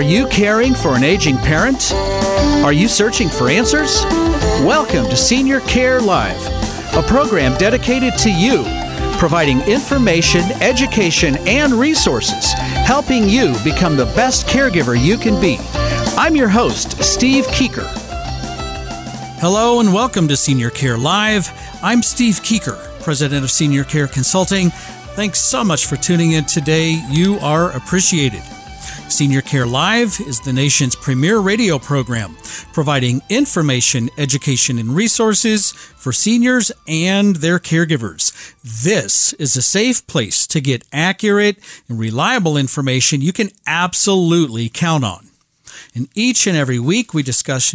[0.00, 1.92] Are you caring for an aging parent?
[2.64, 4.00] Are you searching for answers?
[4.64, 6.42] Welcome to Senior Care Live,
[6.96, 8.64] a program dedicated to you,
[9.18, 15.58] providing information, education, and resources, helping you become the best caregiver you can be.
[16.16, 17.86] I'm your host, Steve Keeker.
[19.38, 21.52] Hello, and welcome to Senior Care Live.
[21.82, 24.70] I'm Steve Keeker, President of Senior Care Consulting.
[24.70, 27.04] Thanks so much for tuning in today.
[27.10, 28.42] You are appreciated.
[29.08, 32.36] Senior Care Live is the nation's premier radio program,
[32.72, 38.32] providing information, education, and resources for seniors and their caregivers.
[38.62, 45.04] This is a safe place to get accurate and reliable information you can absolutely count
[45.04, 45.28] on.
[45.94, 47.74] And each and every week, we discuss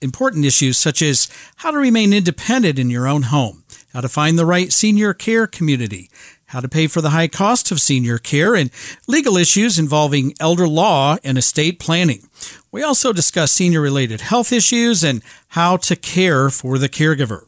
[0.00, 4.38] important issues such as how to remain independent in your own home, how to find
[4.38, 6.10] the right senior care community,
[6.46, 8.70] how to pay for the high cost of senior care, and
[9.06, 12.28] legal issues involving elder law and estate planning.
[12.70, 17.45] We also discuss senior related health issues and how to care for the caregiver.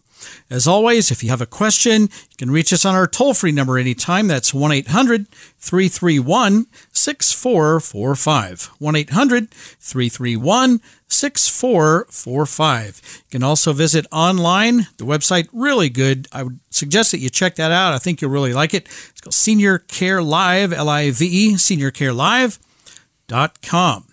[0.50, 3.52] As always, if you have a question, you can reach us on our toll free
[3.52, 4.28] number anytime.
[4.28, 8.70] That's 1 800 331 6445.
[8.78, 13.02] 1 800 331 6445.
[13.04, 14.86] You can also visit online.
[14.96, 16.28] The website really good.
[16.32, 17.92] I would suggest that you check that out.
[17.92, 18.88] I think you'll really like it.
[19.10, 24.04] It's called Senior Care Live, L I V E, seniorcarelive.com.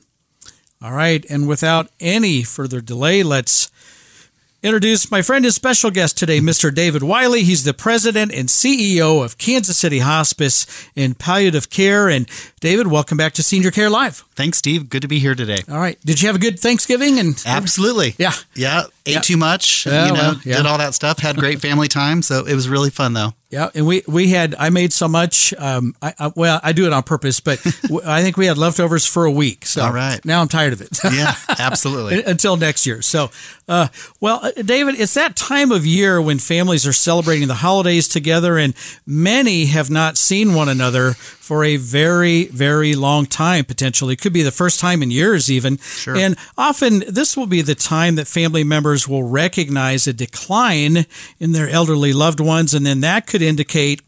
[0.81, 3.72] All right, and without any further delay, let's
[4.66, 6.74] introduce my friend and special guest today, Mr.
[6.74, 7.44] David Wiley.
[7.44, 12.09] He's the president and CEO of Kansas City Hospice and Palliative Care.
[12.09, 12.28] And
[12.62, 14.24] David, welcome back to Senior Care Live.
[14.34, 14.90] Thanks, Steve.
[14.90, 15.59] Good to be here today.
[15.70, 16.00] All right.
[16.03, 17.20] Did you have a good Thanksgiving?
[17.20, 18.86] And absolutely, yeah, yeah.
[19.06, 19.20] Ate yeah.
[19.22, 20.58] too much, you know, uh, well, yeah.
[20.58, 21.20] did all that stuff.
[21.20, 23.34] Had great family time, so it was really fun though.
[23.55, 25.53] Yeah, and we we had I made so much.
[25.57, 28.57] Um, I, I well I do it on purpose, but w- I think we had
[28.57, 29.66] leftovers for a week.
[29.66, 30.19] So All right.
[30.25, 30.99] now I'm tired of it.
[31.05, 32.21] Yeah, absolutely.
[32.21, 33.01] Until next year.
[33.01, 33.31] So,
[33.69, 33.88] uh,
[34.19, 38.57] well, uh, David, it's that time of year when families are celebrating the holidays together,
[38.57, 38.73] and
[39.05, 41.13] many have not seen one another
[41.45, 43.63] for a very, very long time.
[43.63, 45.78] Potentially, it could be the first time in years, even.
[45.78, 46.17] Sure.
[46.17, 51.05] And often, this will be the time that family members will recognize a decline
[51.39, 54.01] in their elderly loved ones, and then that could indicate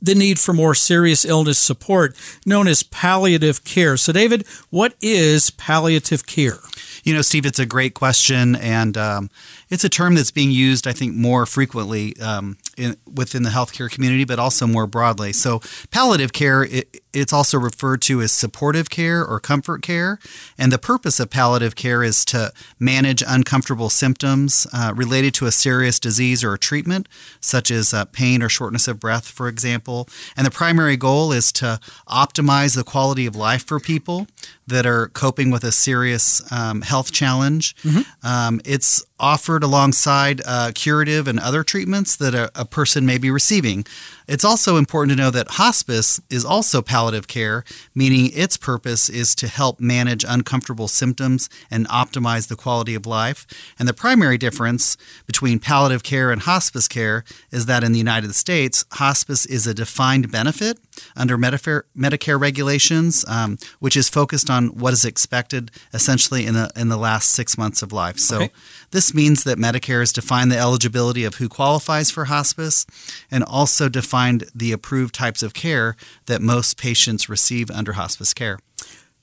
[0.00, 3.96] the need for more serious illness support known as palliative care.
[3.96, 6.60] So, David, what is palliative care?
[7.02, 9.30] You know, Steve, it's a great question, and um,
[9.72, 13.90] it's a term that's being used, I think, more frequently um, in, within the healthcare
[13.90, 15.32] community, but also more broadly.
[15.32, 20.18] So, palliative care, it, it's also referred to as supportive care or comfort care.
[20.58, 25.52] And the purpose of palliative care is to manage uncomfortable symptoms uh, related to a
[25.52, 27.08] serious disease or a treatment,
[27.40, 30.06] such as uh, pain or shortness of breath, for example.
[30.36, 34.26] And the primary goal is to optimize the quality of life for people
[34.66, 37.74] that are coping with a serious um, health challenge.
[38.22, 43.30] Um, it's offered alongside uh, curative and other treatments that a, a person may be
[43.30, 43.86] receiving.
[44.32, 49.34] It's also important to know that hospice is also palliative care, meaning its purpose is
[49.34, 53.46] to help manage uncomfortable symptoms and optimize the quality of life.
[53.78, 58.34] And the primary difference between palliative care and hospice care is that in the United
[58.34, 60.78] States, hospice is a defined benefit
[61.14, 66.70] under Medicare, Medicare regulations, um, which is focused on what is expected essentially in the
[66.74, 68.18] in the last six months of life.
[68.18, 68.50] So Okay.
[68.92, 72.86] this means that Medicare has defined the eligibility of who qualifies for hospice
[73.30, 74.21] and also defined
[74.54, 75.96] the approved types of care
[76.26, 78.58] that most patients receive under hospice care.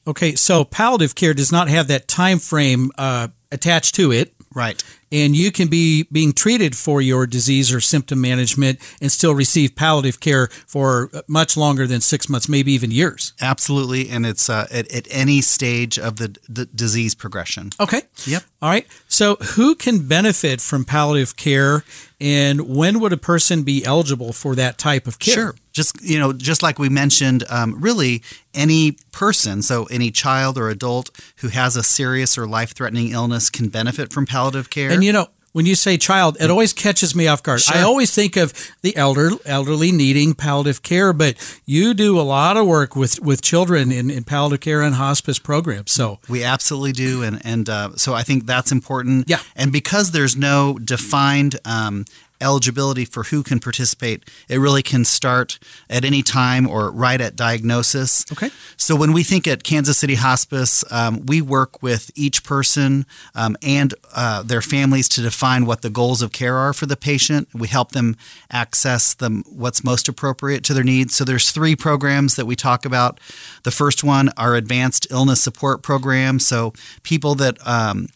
[0.08, 4.84] Okay, so palliative care does not have that time frame uh, attached to it, Right.
[5.12, 9.76] And you can be being treated for your disease or symptom management and still receive
[9.76, 13.34] palliative care for much longer than six months, maybe even years.
[13.42, 14.10] Absolutely.
[14.10, 17.72] And it's uh, at, at any stage of the, the disease progression.
[17.80, 18.02] Okay.
[18.26, 18.44] Yep.
[18.62, 18.88] All right.
[19.08, 21.84] So, who can benefit from palliative care,
[22.20, 25.34] and when would a person be eligible for that type of care?
[25.34, 25.56] Sure.
[25.80, 28.22] Just you know, just like we mentioned, um, really
[28.54, 33.70] any person, so any child or adult who has a serious or life-threatening illness can
[33.70, 34.92] benefit from palliative care.
[34.92, 37.62] And you know, when you say child, it always catches me off guard.
[37.70, 41.36] I always think of the elder, elderly needing palliative care, but
[41.66, 45.40] you do a lot of work with, with children in, in palliative care and hospice
[45.40, 45.92] programs.
[45.92, 49.30] So, We absolutely do, and and uh, so I think that's important.
[49.30, 49.40] Yeah.
[49.56, 52.06] And because there's no defined um,
[52.42, 55.60] eligibility for who can participate, it really can start
[55.90, 58.26] at any time or right at diagnosis.
[58.32, 58.50] Okay.
[58.78, 63.06] So when we think at Kansas City Hospice, um, we work with each person
[63.36, 66.98] um, and uh, their families to define what the goals of care are for the
[66.98, 67.48] patient.
[67.54, 68.16] We help them
[68.52, 71.16] access them what's most appropriate to their needs.
[71.16, 73.20] So there's three programs that we talk about.
[73.64, 76.40] The first one, our advanced illness support program.
[76.40, 78.08] So people that um,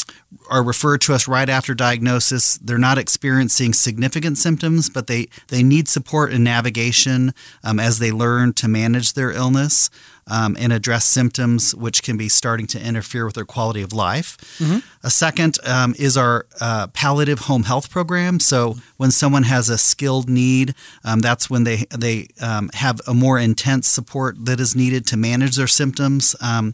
[0.49, 2.57] are referred to us right after diagnosis.
[2.57, 7.33] They're not experiencing significant symptoms, but they, they need support and navigation
[7.63, 9.89] um, as they learn to manage their illness
[10.27, 14.37] um, and address symptoms which can be starting to interfere with their quality of life.
[15.03, 18.39] A second um, is our uh, palliative home health program.
[18.39, 23.13] So when someone has a skilled need, um, that's when they they um, have a
[23.13, 26.73] more intense support that is needed to manage their symptoms um,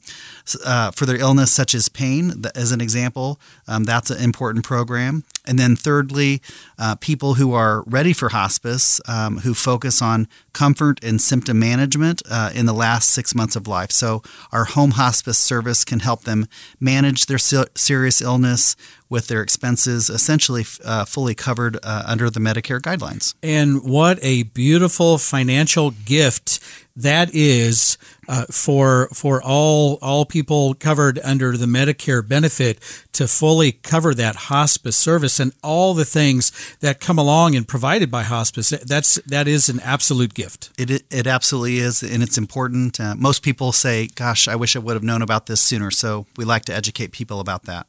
[0.66, 2.44] uh, for their illness, such as pain.
[2.56, 5.24] As an example, um, that's an important program.
[5.46, 6.42] And then thirdly,
[6.78, 10.28] uh, people who are ready for hospice, um, who focus on
[10.59, 13.91] comfort and symptom management uh, in the last six months of life.
[13.91, 14.21] So
[14.51, 16.47] our home hospice service can help them
[16.81, 18.75] manage their se- serious illness
[19.09, 23.33] with their expenses essentially uh, fully covered uh, under the Medicare guidelines.
[23.44, 26.59] and what a beautiful financial gift
[26.95, 27.97] that is
[28.27, 32.79] uh, for for all all people covered under the Medicare benefit
[33.13, 36.51] to fully cover that hospice service and all the things
[36.81, 38.69] that come along and provided by hospice.
[38.69, 40.71] That's that is an absolute gift.
[40.77, 43.00] It, it, it absolutely is, and it's important.
[43.00, 45.91] Uh, most people say, Gosh, I wish I would have known about this sooner.
[45.91, 47.88] So we like to educate people about that.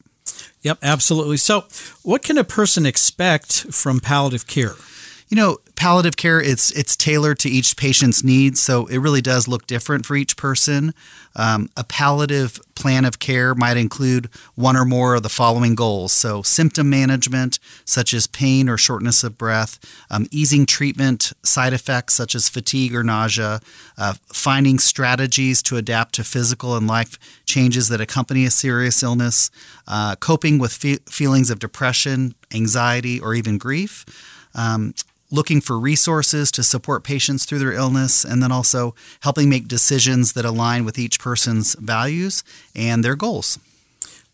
[0.63, 1.37] Yep, absolutely.
[1.37, 1.65] So,
[2.03, 4.75] what can a person expect from palliative care?
[5.31, 9.47] You know, palliative care it's it's tailored to each patient's needs, so it really does
[9.47, 10.93] look different for each person.
[11.37, 16.13] Um, a palliative plan of care might include one or more of the following goals:
[16.13, 19.79] so symptom management, such as pain or shortness of breath,
[20.11, 23.61] um, easing treatment side effects such as fatigue or nausea,
[23.97, 29.49] uh, finding strategies to adapt to physical and life changes that accompany a serious illness,
[29.87, 34.05] uh, coping with fe- feelings of depression, anxiety, or even grief.
[34.53, 34.95] Um,
[35.31, 40.33] looking for resources to support patients through their illness, and then also helping make decisions
[40.33, 42.43] that align with each person's values
[42.75, 43.59] and their goals.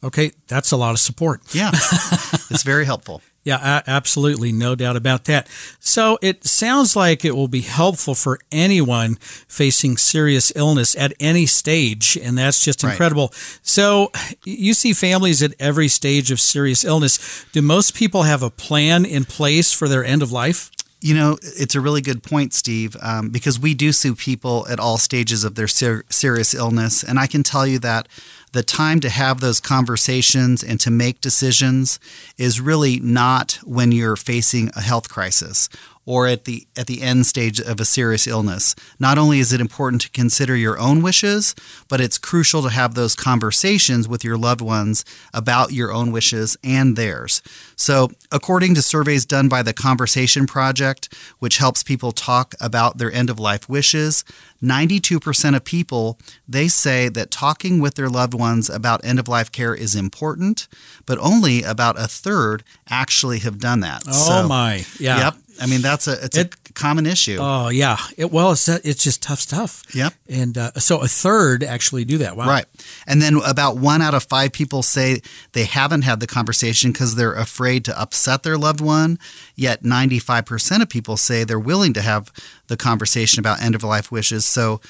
[0.04, 1.40] Okay, that's a lot of support.
[1.54, 1.70] Yeah,
[2.50, 3.22] it's very helpful.
[3.44, 4.50] Yeah, absolutely.
[4.50, 5.48] No doubt about that.
[5.78, 9.14] So it sounds like it will be helpful for anyone
[9.46, 12.16] facing serious illness at any stage.
[12.20, 12.90] And that's just Right.
[12.90, 13.32] incredible.
[13.62, 14.10] So
[14.44, 17.44] you see families at every stage of serious illness.
[17.52, 20.72] Do most people have a plan in place for their end of life?
[21.00, 24.80] You know, it's a really good point, Steve, um, because we do see people at
[24.80, 27.02] all stages of their ser- serious illness.
[27.02, 28.08] And I can tell you that
[28.56, 32.00] the time to have those conversations and to make decisions
[32.38, 35.68] is really not when you're facing a health crisis
[36.06, 38.74] or at the at the end stage of a serious illness.
[38.98, 41.54] Not only is it important to consider your own wishes,
[41.88, 46.56] but it's crucial to have those conversations with your loved ones about your own wishes
[46.62, 47.42] and theirs.
[47.74, 53.12] So, according to surveys done by the Conversation Project, which helps people talk about their
[53.12, 54.24] end of life wishes,
[54.62, 59.50] 92% of people they say that talking with their loved ones about end of life
[59.52, 60.68] care is important,
[61.06, 64.02] but only about a third actually have done that.
[64.08, 64.84] Oh, my.
[64.98, 65.18] Yeah.
[65.18, 65.34] Yep.
[65.58, 67.38] I mean that's a it's It- a common issue.
[67.40, 67.96] Oh, yeah.
[68.18, 69.82] It, well, it's, it's just tough stuff.
[69.94, 70.12] Yep.
[70.28, 72.36] And uh, so a third actually do that.
[72.36, 72.46] Wow.
[72.46, 72.66] Right.
[73.06, 75.22] And then about one out of five people say
[75.52, 79.18] they haven't had the conversation because they're afraid to upset their loved one.
[79.54, 82.30] Yet 95% of people say they're willing to have
[82.66, 84.44] the conversation about end of life wishes.
[84.44, 84.82] So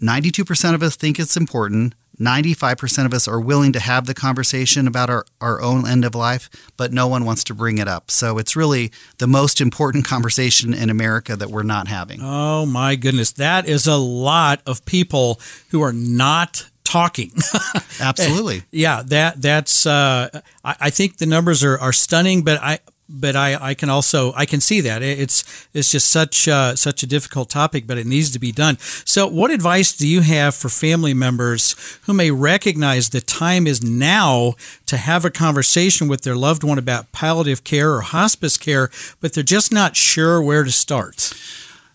[0.00, 1.94] 92% of us think it's important.
[2.20, 6.14] 95% of us are willing to have the conversation about our, our own end of
[6.14, 8.10] life, but no one wants to bring it up.
[8.10, 12.20] So it's really the most important conversation in America that we're not having.
[12.22, 17.32] Oh my goodness, that is a lot of people who are not talking.
[18.00, 18.62] Absolutely.
[18.70, 19.86] yeah, that that's.
[19.86, 23.88] Uh, I, I think the numbers are, are stunning, but I but I, I can
[23.88, 27.98] also I can see that it's it's just such uh, such a difficult topic, but
[27.98, 28.78] it needs to be done.
[29.04, 33.82] So, what advice do you have for family members who may recognize the time is
[33.82, 34.54] now
[34.86, 39.32] to have a conversation with their loved one about palliative care or hospice care, but
[39.32, 41.32] they're just not sure where to start?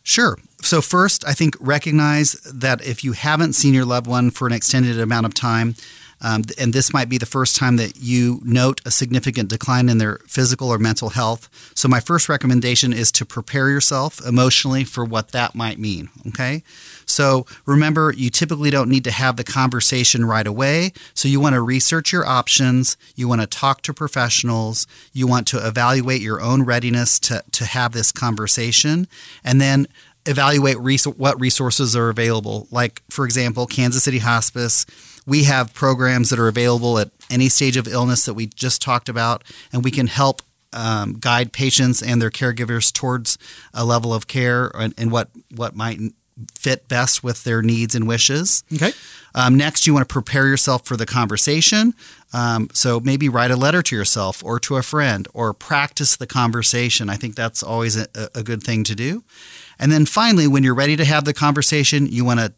[0.06, 0.38] Sure.
[0.62, 4.54] so first, I think recognize that if you haven't seen your loved one for an
[4.54, 5.76] extended amount of time,
[6.24, 9.98] um, and this might be the first time that you note a significant decline in
[9.98, 11.50] their physical or mental health.
[11.76, 16.10] So, my first recommendation is to prepare yourself emotionally for what that might mean.
[16.30, 16.64] Okay.
[17.06, 20.94] So, remember, you typically don't need to have the conversation right away.
[21.14, 22.96] So, you want to research your options.
[23.16, 24.88] You want to talk to professionals.
[25.12, 29.08] You want to evaluate your own readiness to, to have this conversation.
[29.44, 29.88] And then
[30.26, 32.68] evaluate res- what resources are available.
[32.72, 34.86] Like, for example, Kansas City Hospice
[35.26, 39.10] we have programs that are available at any stage of illness that we just talked
[39.10, 40.42] about, and we can help
[40.74, 43.38] um, guide patients and their caregivers towards
[43.74, 46.00] a level of care and, and, what what might
[46.56, 48.64] fit best with their needs and wishes.
[48.74, 48.92] Okay.
[49.36, 51.94] Um, next, you want to prepare yourself for the conversation.
[52.34, 56.28] Um, so maybe write a letter to yourself or to a friend or practice the
[56.28, 57.10] conversation.
[57.10, 59.24] I think that's always a, a good thing to do.
[59.80, 62.54] And then finally, when you're ready to have the conversation, you want to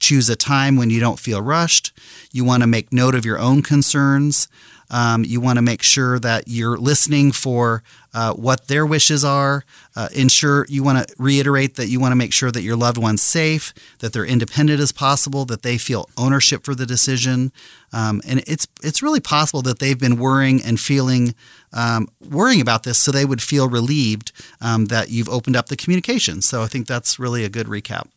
[0.00, 1.92] choose a time when you don't feel rushed.
[2.32, 4.48] You want to make note of your own concerns.
[4.90, 9.64] Um, you want to make sure that you're listening for uh, what their wishes are.
[9.94, 12.98] Uh, ensure you want to reiterate that you want to make sure that your loved
[12.98, 17.52] one's safe, that they're independent as possible, that they feel ownership for the decision.
[17.92, 21.34] Um, and it's it's really possible that they've been worrying and feeling
[21.72, 25.76] um, worrying about this, so they would feel relieved um, that you've opened up the
[25.76, 26.42] communication.
[26.42, 28.08] So I think that's really a good recap.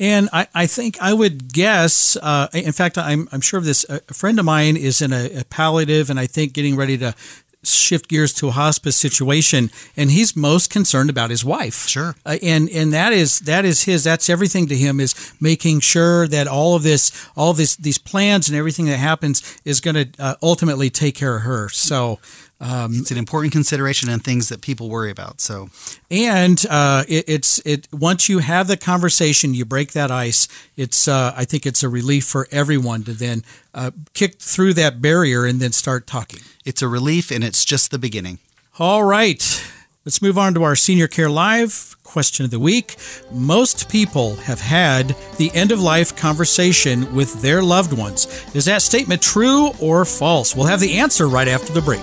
[0.00, 3.84] And I, I think I would guess, uh, in fact, I'm, I'm sure of this.
[3.88, 7.14] A friend of mine is in a, a palliative and I think getting ready to
[7.62, 12.38] shift gears to a hospice situation and he's most concerned about his wife sure uh,
[12.42, 16.48] and and that is that is his that's everything to him is making sure that
[16.48, 20.08] all of this all of this these plans and everything that happens is going to
[20.18, 22.18] uh, ultimately take care of her so
[22.60, 25.40] um, it's an important consideration and things that people worry about.
[25.40, 25.70] So,
[26.10, 30.46] and uh, it, it's it once you have the conversation, you break that ice.
[30.76, 35.00] It's uh, I think it's a relief for everyone to then uh, kick through that
[35.00, 36.40] barrier and then start talking.
[36.64, 38.38] It's a relief, and it's just the beginning.
[38.78, 39.72] All right,
[40.04, 42.96] let's move on to our Senior Care Live question of the week.
[43.32, 48.26] Most people have had the end of life conversation with their loved ones.
[48.54, 50.54] Is that statement true or false?
[50.54, 52.02] We'll have the answer right after the break.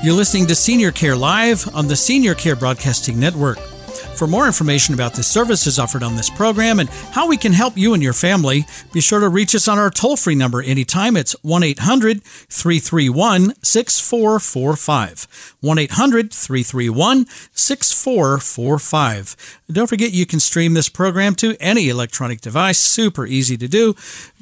[0.00, 3.58] You're listening to Senior Care Live on the Senior Care Broadcasting Network.
[3.58, 7.76] For more information about the services offered on this program and how we can help
[7.76, 11.16] you and your family, be sure to reach us on our toll free number anytime.
[11.16, 15.56] It's 1 800 331 6445.
[15.60, 19.60] 1 800 331 6445.
[19.72, 22.78] Don't forget you can stream this program to any electronic device.
[22.78, 23.96] Super easy to do.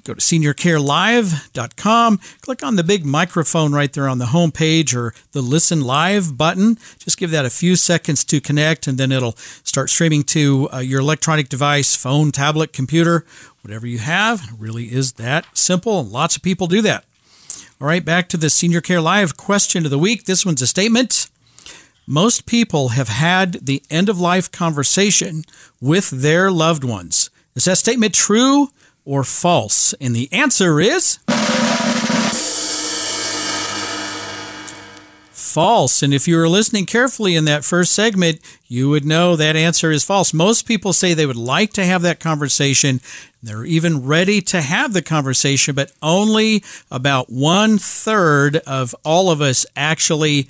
[0.07, 5.13] Go to seniorcarelive.com, click on the big microphone right there on the home page or
[5.33, 6.79] the listen live button.
[7.01, 9.35] Just give that a few seconds to connect and then it'll
[9.65, 13.27] start streaming to uh, your electronic device, phone, tablet, computer,
[13.63, 14.45] whatever you have.
[14.45, 16.05] It really is that simple.
[16.05, 17.05] Lots of people do that.
[17.81, 20.27] All right, back to the Senior Care Live question of the week.
[20.27, 21.29] This one's a statement.
[22.07, 25.43] Most people have had the end of life conversation
[25.81, 27.29] with their loved ones.
[27.57, 28.69] Is that statement true
[29.07, 29.95] or false?
[29.95, 31.19] And the answer is
[35.57, 36.03] false.
[36.03, 39.91] And if you were listening carefully in that first segment, you would know that answer
[39.91, 40.35] is false.
[40.35, 43.01] Most people say they would like to have that conversation.
[43.43, 49.41] They're even ready to have the conversation, but only about one third of all of
[49.41, 50.47] us actually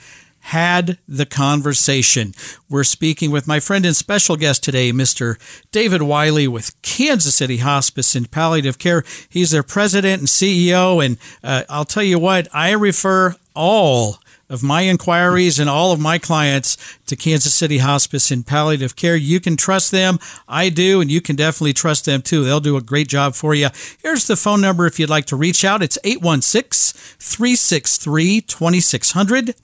[0.46, 2.32] had the conversation.
[2.68, 5.40] We're speaking with my friend and special guest today, Mr.
[5.72, 9.02] David Wiley with Kansas City Hospice and Palliative Care.
[9.28, 11.04] He's their president and CEO.
[11.04, 15.98] And uh, I'll tell you what, I refer all of my inquiries and all of
[15.98, 16.76] my clients
[17.06, 19.16] to Kansas City Hospice and Palliative Care.
[19.16, 20.20] You can trust them.
[20.46, 22.44] I do, and you can definitely trust them too.
[22.44, 23.70] They'll do a great job for you.
[24.00, 25.82] Here's the phone number if you'd like to reach out.
[25.82, 29.56] It's 816 363 2600.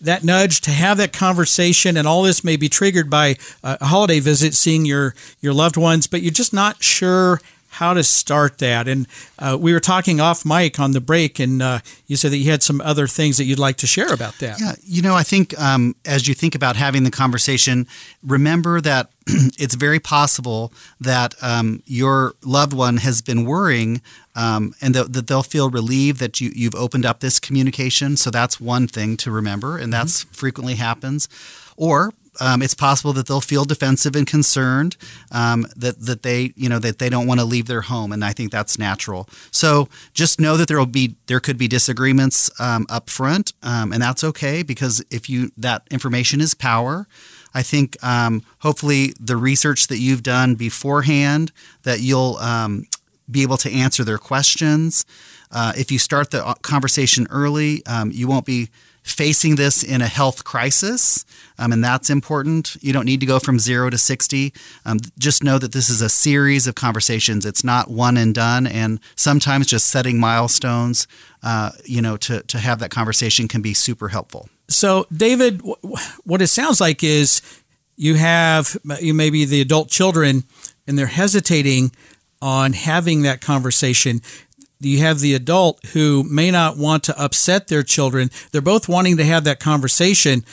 [0.00, 4.20] that nudge to have that conversation, and all this may be triggered by a holiday
[4.20, 7.40] visit, seeing your your loved ones, but you're just not sure
[7.78, 8.88] how to start that.
[8.88, 9.06] And
[9.38, 12.50] uh, we were talking off mic on the break, and uh, you said that you
[12.50, 14.60] had some other things that you'd like to share about that.
[14.60, 17.86] Yeah, you know, I think um, as you think about having the conversation,
[18.20, 24.02] remember that it's very possible that um, your loved one has been worrying
[24.34, 28.16] um, and th- that they'll feel relieved that you, you've opened up this communication.
[28.16, 30.32] So that's one thing to remember, and that's mm-hmm.
[30.32, 31.28] frequently happens.
[31.76, 34.96] Or um, it's possible that they'll feel defensive and concerned
[35.32, 38.24] um, that that they you know that they don't want to leave their home, and
[38.24, 39.28] I think that's natural.
[39.50, 43.92] So just know that there will be there could be disagreements um, up front, um,
[43.92, 47.06] and that's okay because if you that information is power.
[47.54, 51.50] I think um, hopefully the research that you've done beforehand
[51.82, 52.84] that you'll um,
[53.28, 55.06] be able to answer their questions.
[55.50, 58.68] Uh, if you start the uh, conversation early, you won't be
[59.10, 61.24] facing this in a health crisis,
[61.58, 62.76] um, and that's important.
[62.80, 64.52] You don't need to go from zero to 60.
[64.84, 67.44] Um, just know that this is a series of conversations.
[67.44, 71.06] It's not one and done, and sometimes just setting milestones,
[71.42, 74.48] uh, you know, to, to have that conversation can be super helpful.
[74.68, 75.62] So, David,
[76.24, 77.42] what it sounds like is
[77.96, 80.44] you have you maybe the adult children,
[80.86, 81.92] and they're hesitating
[82.40, 84.20] on having that conversation
[84.80, 88.30] you have the adult who may not want to upset their children.
[88.52, 90.44] They're both wanting to have that conversation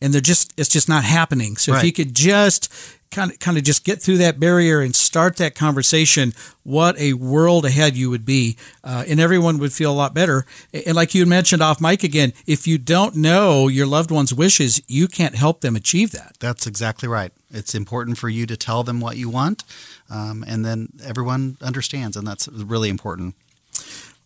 [0.00, 1.56] and they're just it's just not happening.
[1.56, 1.78] So right.
[1.78, 2.72] if you could just
[3.10, 7.14] kind of kind of just get through that barrier and start that conversation, what a
[7.14, 10.44] world ahead you would be, uh, and everyone would feel a lot better.
[10.72, 14.82] And like you mentioned off mic again, if you don't know your loved one's wishes,
[14.86, 16.36] you can't help them achieve that.
[16.40, 17.32] That's exactly right.
[17.50, 19.64] It's important for you to tell them what you want,
[20.10, 23.34] um, and then everyone understands, and that's really important.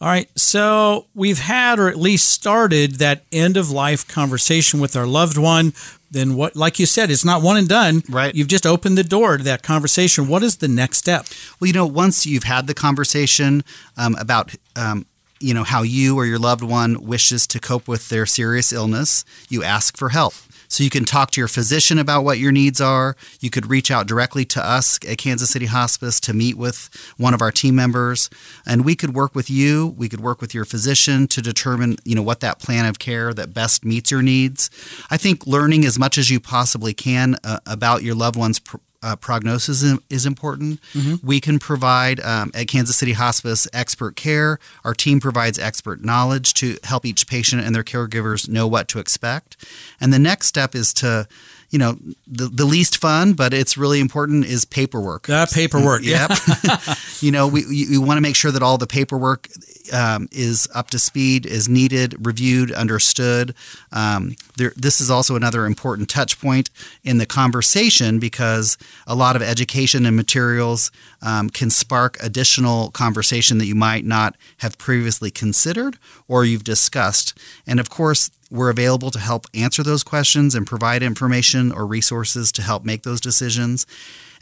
[0.03, 4.97] All right, so we've had or at least started that end of life conversation with
[4.97, 5.75] our loved one.
[6.11, 8.03] Then what like you said, it's not one and done.
[8.09, 8.35] Right.
[8.35, 10.27] You've just opened the door to that conversation.
[10.27, 11.27] What is the next step?
[11.61, 13.63] Well, you know, once you've had the conversation
[13.99, 15.05] um, about um,
[15.39, 19.25] you know how you or your loved one wishes to cope with their serious illness,
[19.51, 20.33] you ask for help.
[20.71, 23.17] So you can talk to your physician about what your needs are.
[23.41, 27.35] You could reach out directly to us at Kansas City Hospice to meet with one
[27.35, 28.31] of our team members,
[28.65, 29.89] and we could work with you.
[29.99, 33.35] We could work with your physician to determine, you know, what that plan of care
[33.35, 34.71] that best meets your needs.
[35.11, 38.77] I think learning as much as you possibly can uh, about your loved one's pr-
[39.03, 40.81] uh, prognosis is important.
[40.93, 41.27] Mm-hmm.
[41.27, 44.59] We can provide um, at Kansas City Hospice expert care.
[44.85, 48.99] Our team provides expert knowledge to help each patient and their caregivers know what to
[48.99, 49.57] expect.
[50.01, 51.27] And the next step is to
[51.71, 55.27] you know, the, the least fun, but it's really important is paperwork.
[55.29, 56.31] That paperwork, yep.
[57.21, 59.49] you know, we, we want to make sure that all the paperwork
[59.93, 63.55] um, is up to speed, is needed, reviewed, understood.
[63.93, 66.71] Um, there, this is also another important touch point
[67.05, 70.91] in the conversation because a lot of education and materials
[71.23, 77.39] um, can spark additional conversation that you might not have previously considered or you've discussed.
[77.65, 82.51] And of course, we're available to help answer those questions and provide information or resources
[82.53, 83.87] to help make those decisions.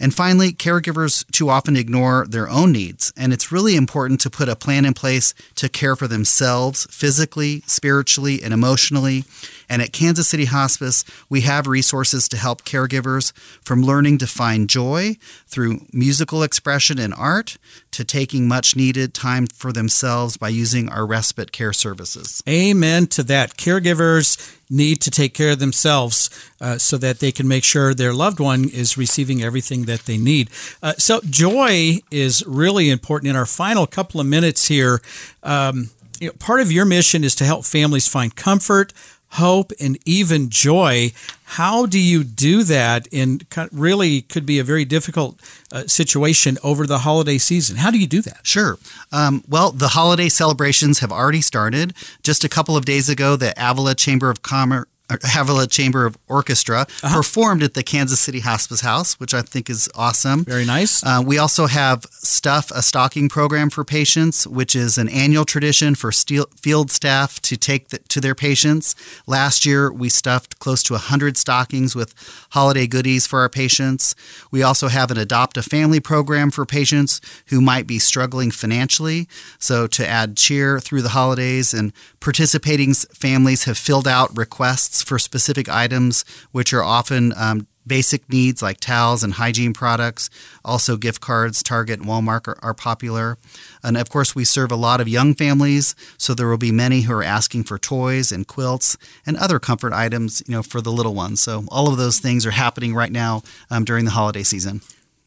[0.01, 4.49] And finally, caregivers too often ignore their own needs, and it's really important to put
[4.49, 9.25] a plan in place to care for themselves physically, spiritually, and emotionally.
[9.69, 14.71] And at Kansas City Hospice, we have resources to help caregivers from learning to find
[14.71, 15.17] joy
[15.49, 17.59] through musical expression and art
[17.99, 22.45] to taking much needed time for themselves by using our respite care services.
[22.49, 23.57] Amen to that.
[23.57, 26.31] Caregivers need to take care of themselves
[26.61, 30.17] uh, so that they can make sure their loved one is receiving everything that they
[30.17, 30.49] need.
[30.81, 33.31] Uh, so, joy is really important.
[33.31, 35.01] In our final couple of minutes here,
[35.43, 38.93] um, you know, part of your mission is to help families find comfort,
[39.31, 41.13] hope, and even joy.
[41.45, 43.41] How do you do that in
[43.73, 45.41] really could be a very difficult
[45.73, 47.77] uh, situation over the holiday season?
[47.77, 48.41] How do you do that?
[48.43, 48.79] Sure.
[49.13, 51.95] Um, well, the holiday celebrations have already started.
[52.23, 56.87] Just a couple of days ago, the Avila Chamber of Commerce Avila Chamber of Orchestra
[57.03, 57.17] uh-huh.
[57.17, 60.45] performed at the Kansas City Hospice House, which I think is awesome.
[60.45, 61.05] Very nice.
[61.05, 65.95] Uh, we also have Stuff a Stocking program for patients, which is an annual tradition
[65.95, 68.95] for steel, field staff to take the, to their patients.
[69.27, 72.15] Last year, we stuffed close to 100 stockings with
[72.51, 74.15] holiday goodies for our patients.
[74.51, 79.29] We also have an Adopt a Family program for patients who might be struggling financially.
[79.59, 85.19] So, to add cheer through the holidays, and participating families have filled out requests for
[85.19, 90.31] specific items, which are often um, basic needs like towels and hygiene products.
[90.65, 93.39] Also, gift cards, Target and Walmart are, are, popular.
[93.83, 97.03] And of course, we serve a lot of young families, so there will be many
[97.03, 100.93] who are asking for toys and quilts and other comfort items, you know, for the
[100.93, 101.41] little ones.
[101.41, 104.83] So all of those things are happening right now um, during the holiday season.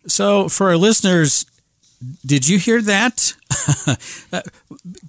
[0.07, 1.45] So, for our listeners,
[2.25, 3.35] did you hear that?
[4.33, 4.41] Uh,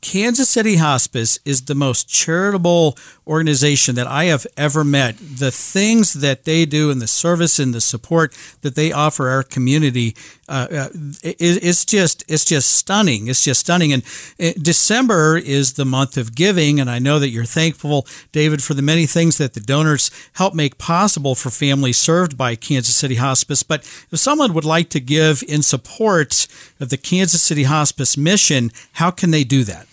[0.00, 5.16] Kansas City Hospice is the most charitable organization that I have ever met.
[5.16, 9.44] The things that they do and the service and the support that they offer our
[9.44, 10.16] community,
[10.52, 10.88] uh, uh,
[11.22, 13.28] it, it's just it's just stunning.
[13.28, 13.90] It's just stunning.
[13.90, 14.02] And
[14.38, 18.74] uh, December is the month of giving, and I know that you're thankful, David, for
[18.74, 23.14] the many things that the donors help make possible for families served by Kansas City
[23.14, 23.62] Hospice.
[23.62, 26.46] But if someone would like to give in support
[26.78, 29.86] of the Kansas City Hospice mission, how can they do that?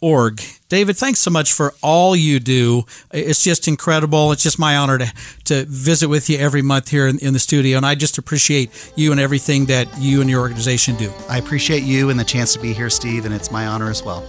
[0.00, 0.42] org.
[0.68, 2.84] David, thanks so much for all you do.
[3.12, 4.32] It's just incredible.
[4.32, 5.12] It's just my honor to,
[5.44, 7.76] to visit with you every month here in, in, the studio.
[7.76, 11.12] And I just appreciate you and everything that you and your organization do.
[11.28, 14.02] I appreciate you and the chance to be here, Steve, and it's my honor as
[14.02, 14.28] well.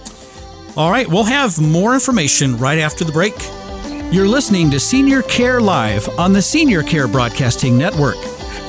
[0.76, 3.34] All right, we'll have more information right after the break.
[4.12, 8.16] You're listening to Senior Care Live on the Senior Care Broadcasting Network.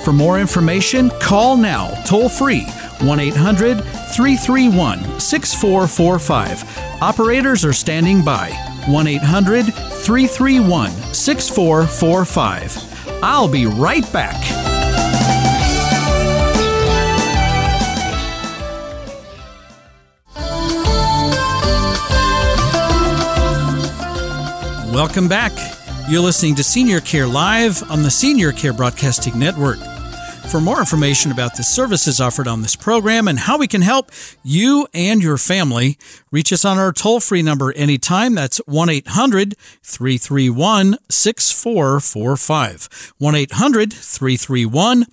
[0.04, 2.66] For more information, call now toll free
[3.02, 7.02] 1 800 331 6445.
[7.02, 8.50] Operators are standing by
[8.88, 13.24] 1 800 331 6445.
[13.24, 14.36] I'll be right back.
[24.94, 25.54] Welcome back.
[26.10, 29.80] You're listening to Senior Care Live on the Senior Care Broadcasting Network.
[30.52, 34.10] For more information about the services offered on this program and how we can help
[34.42, 36.00] you and your family,
[36.32, 38.34] reach us on our toll free number anytime.
[38.34, 43.14] That's 1 800 331 6445.
[43.20, 45.06] 1 800 331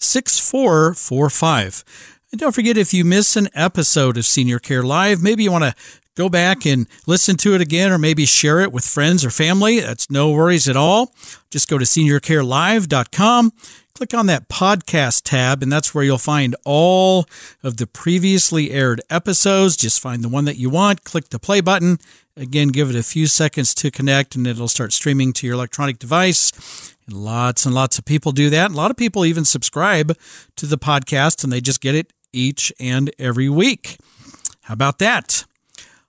[0.00, 1.84] 6445.
[2.32, 5.64] And don't forget, if you miss an episode of Senior Care Live, maybe you want
[5.64, 5.74] to
[6.16, 9.78] go back and listen to it again or maybe share it with friends or family.
[9.78, 11.14] That's no worries at all.
[11.48, 13.52] Just go to seniorcarelive.com
[14.00, 17.26] click on that podcast tab, and that's where you'll find all
[17.62, 19.76] of the previously aired episodes.
[19.76, 21.98] Just find the one that you want, click the play button.
[22.34, 25.98] Again, give it a few seconds to connect, and it'll start streaming to your electronic
[25.98, 26.96] device.
[27.06, 28.70] And lots and lots of people do that.
[28.70, 30.16] A lot of people even subscribe
[30.56, 33.98] to the podcast, and they just get it each and every week.
[34.62, 35.44] How about that?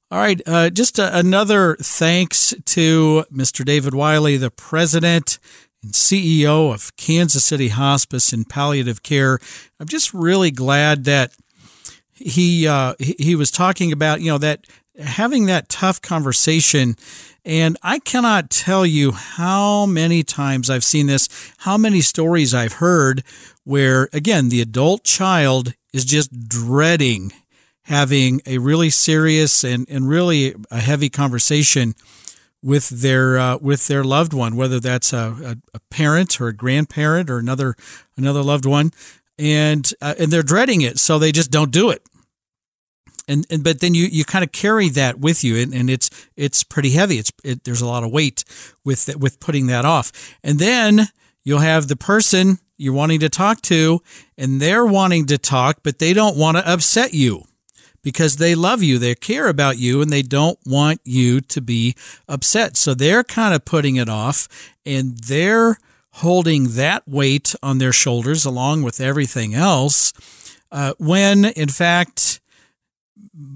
[0.09, 3.65] All right, uh, just a, another thanks to Mr.
[3.65, 5.39] David Wiley, the president
[5.83, 9.39] and CEO of Kansas City Hospice and Palliative Care.
[9.79, 11.33] I'm just really glad that
[12.13, 14.65] he uh, he was talking about you know that
[14.99, 16.95] having that tough conversation.
[17.43, 21.27] And I cannot tell you how many times I've seen this,
[21.59, 23.23] how many stories I've heard
[23.63, 27.31] where, again, the adult child is just dreading
[27.85, 31.95] having a really serious and, and really a heavy conversation
[32.63, 37.29] with their uh, with their loved one, whether that's a, a, parent or a grandparent
[37.29, 37.75] or another
[38.15, 38.91] another loved one,
[39.37, 42.03] and uh, and they're dreading it, so they just don't do it.
[43.27, 46.09] And, and but then you, you kind of carry that with you, and, and it's
[46.35, 47.17] it's pretty heavy.
[47.17, 48.43] It's it, there's a lot of weight
[48.85, 50.11] with with putting that off,
[50.43, 51.07] and then
[51.43, 54.01] you'll have the person you're wanting to talk to,
[54.37, 57.45] and they're wanting to talk, but they don't want to upset you
[58.03, 61.95] because they love you, they care about you, and they don't want you to be
[62.27, 62.77] upset.
[62.77, 64.47] So they're kind of putting it off
[64.85, 65.77] and they're
[66.15, 70.13] holding that weight on their shoulders along with everything else.
[70.71, 72.41] Uh, when in fact,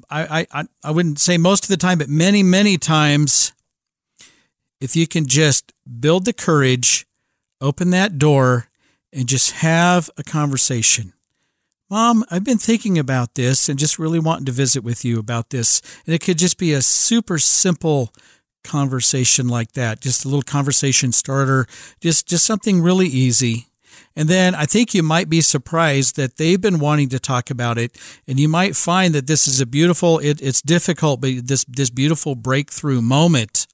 [0.10, 3.54] I, I, I wouldn't say most of the time, but many, many times,
[4.80, 7.06] if you can just build the courage,
[7.60, 8.68] open that door,
[9.12, 11.14] and just have a conversation
[11.96, 15.52] Mom, I've been thinking about this and just really wanting to visit with you about
[15.52, 15.82] this.
[16.06, 18.14] And it could just be a super simple
[18.66, 21.68] conversation like that, just a little conversation starter,
[22.02, 23.68] just just something really easy.
[24.14, 27.78] And then I think you might be surprised that they've been wanting to talk about
[27.78, 30.20] it, and you might find that this is a beautiful.
[30.20, 33.68] It, it's difficult, but this this beautiful breakthrough moment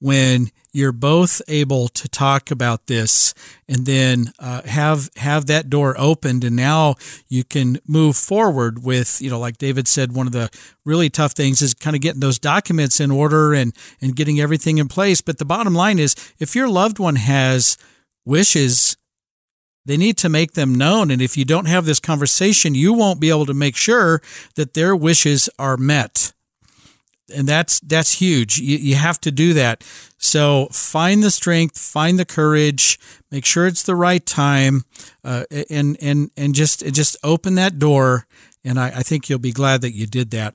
[0.00, 3.34] when you're both able to talk about this
[3.68, 6.94] and then uh, have have that door opened and now
[7.28, 10.48] you can move forward with you know like david said one of the
[10.88, 14.78] really tough things is kind of getting those documents in order and and getting everything
[14.78, 15.20] in place.
[15.20, 17.76] But the bottom line is if your loved one has
[18.24, 18.96] wishes
[19.84, 21.10] they need to make them known.
[21.10, 24.20] And if you don't have this conversation you won't be able to make sure
[24.56, 26.32] that their wishes are met
[27.34, 28.58] and that's that's huge.
[28.58, 29.84] You, you have to do that.
[30.18, 32.98] So find the strength, find the courage,
[33.30, 34.84] make sure it's the right time,
[35.24, 38.26] uh, and and and just just open that door.
[38.64, 40.54] And I, I think you'll be glad that you did that.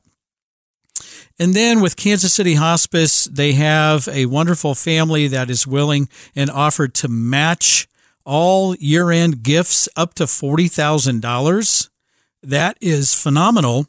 [1.40, 6.50] And then with Kansas City Hospice, they have a wonderful family that is willing and
[6.50, 7.88] offered to match
[8.26, 11.90] all year end gifts up to $40,000.
[12.44, 13.88] That is phenomenal.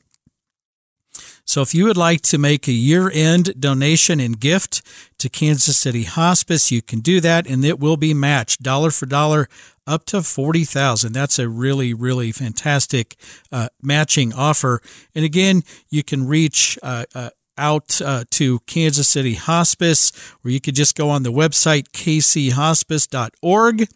[1.45, 4.83] So if you would like to make a year end donation and gift
[5.19, 9.07] to Kansas City Hospice, you can do that and it will be matched dollar for
[9.07, 9.49] dollar
[9.87, 11.13] up to 40,000.
[11.13, 13.17] That's a really really fantastic
[13.53, 14.81] uh, matching offer.
[15.15, 20.13] And again, you can reach uh, uh, out uh, to Kansas City Hospice,
[20.45, 23.89] or you could just go on the website kchospice.org,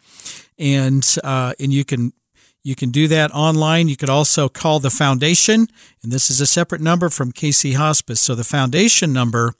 [0.57, 2.13] and uh, and you can
[2.63, 3.87] you can do that online.
[3.87, 5.67] You could also call the foundation,
[6.03, 8.19] and this is a separate number from KC Hospice.
[8.21, 9.53] So the foundation number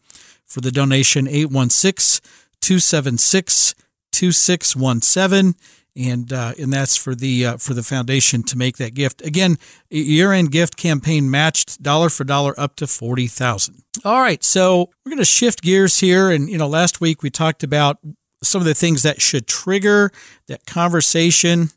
[0.46, 2.28] for the donation 816
[2.62, 3.76] 276
[4.12, 5.56] 2617
[5.96, 9.26] and uh, and that's for the uh, for the foundation to make that gift.
[9.26, 9.58] Again,
[9.90, 13.84] year end gift campaign matched dollar for dollar up to forty thousand.
[14.06, 17.30] All right, so we're going to shift gears here, and you know, last week we
[17.30, 17.98] talked about
[18.42, 20.12] some of the things that should trigger
[20.48, 21.72] that conversation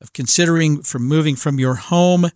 [0.00, 2.30] of considering from moving from your home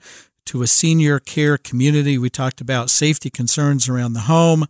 [0.46, 2.16] to a senior care community.
[2.16, 4.66] We talked about safety concerns around the home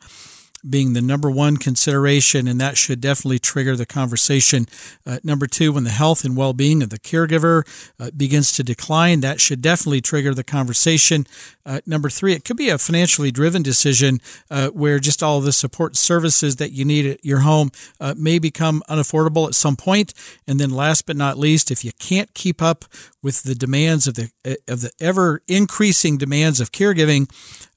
[0.68, 4.66] being the number one consideration, and that should definitely trigger the conversation.
[5.06, 7.66] Uh, number two, when the health and well being of the caregiver
[7.98, 11.26] uh, begins to decline, that should definitely trigger the conversation.
[11.64, 15.52] Uh, number three, it could be a financially driven decision uh, where just all the
[15.52, 20.14] support services that you need at your home uh, may become unaffordable at some point.
[20.46, 22.84] And then, last but not least, if you can't keep up
[23.22, 24.30] with the demands of the
[24.66, 27.28] of the ever increasing demands of caregiving,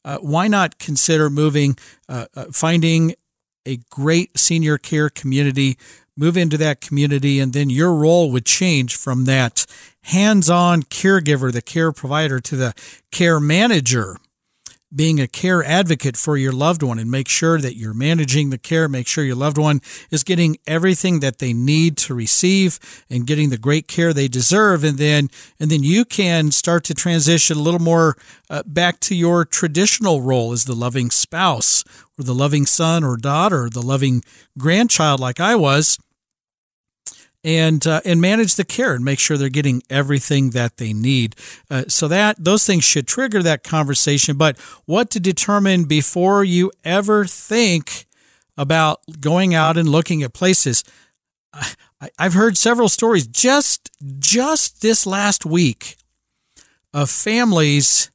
[0.04, 1.78] uh, why not consider moving,
[2.10, 3.16] uh, uh, finding
[3.66, 5.78] a great senior care community,
[6.18, 9.66] move into that community, and then your role would change from that
[10.04, 12.74] hands on caregiver, the care provider, to the
[13.12, 14.18] care manager
[14.94, 18.58] being a care advocate for your loved one and make sure that you're managing the
[18.58, 23.26] care, make sure your loved one is getting everything that they need to receive and
[23.28, 24.84] getting the great care they deserve.
[24.84, 28.18] And then, and then you can start to transition a little more
[28.50, 31.84] uh, back to your traditional role as the loving spouse
[32.20, 34.24] or the loving son or daughter, or the loving
[34.58, 35.98] grandchild like I was
[37.44, 41.36] and uh, and manage the care and make sure they're getting everything that they need.
[41.70, 44.38] Uh, so that those things should trigger that conversation.
[44.38, 48.06] But what to determine before you ever think
[48.58, 50.84] about going out and looking at places?
[51.54, 55.98] I, I've heard several stories just just this last week
[56.94, 58.12] of families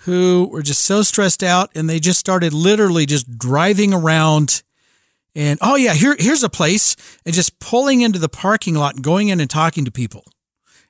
[0.00, 4.62] who were just so stressed out and they just started literally just driving around
[5.36, 6.96] and oh yeah, here here's a place,
[7.26, 10.24] and just pulling into the parking lot and going in and talking to people.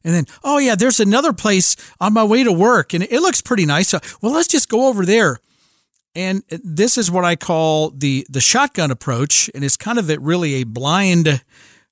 [0.04, 3.42] And then, oh yeah, there's another place on my way to work, and it looks
[3.42, 3.88] pretty nice.
[3.88, 5.40] So, well, let's just go over there.
[6.14, 10.18] And this is what I call the the shotgun approach, and it's kind of a,
[10.18, 11.42] really a blind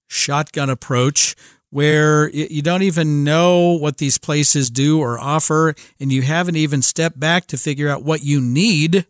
[0.07, 1.35] shotgun approach
[1.71, 6.83] where you don't even know what these places do or offer, and you haven't even
[6.83, 9.07] stepped back to figure out what you need